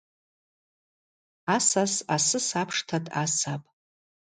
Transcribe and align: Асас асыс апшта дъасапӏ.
Асас 1.55 1.93
асыс 2.15 2.47
апшта 2.61 2.97
дъасапӏ. 3.05 3.67